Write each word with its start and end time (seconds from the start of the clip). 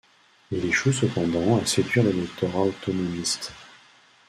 Il 0.49 0.65
échoue 0.65 0.91
cependant 0.93 1.59
à 1.61 1.65
séduire 1.67 2.03
l'électorat 2.03 2.63
autonomiste. 2.63 3.53